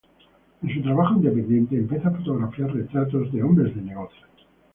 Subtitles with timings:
[0.63, 4.27] En su trabajo independiente empieza a fotografiar retratos de hombres de negocios.